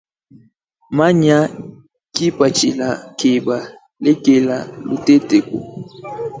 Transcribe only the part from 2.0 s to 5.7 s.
kipatshila keba lekela lutetuku.